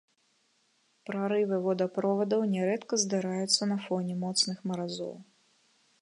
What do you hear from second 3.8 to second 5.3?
фоне моцных маразоў.